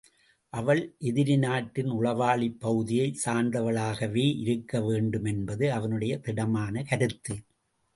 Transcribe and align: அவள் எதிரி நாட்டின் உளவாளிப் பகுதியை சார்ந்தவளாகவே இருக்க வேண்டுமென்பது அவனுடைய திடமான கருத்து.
அவள் 0.53 0.81
எதிரி 0.99 1.37
நாட்டின் 1.37 1.91
உளவாளிப் 1.91 2.57
பகுதியை 2.59 3.07
சார்ந்தவளாகவே 3.25 4.37
இருக்க 4.41 4.81
வேண்டுமென்பது 4.81 5.71
அவனுடைய 5.71 6.19
திடமான 6.19 6.83
கருத்து. 6.83 7.35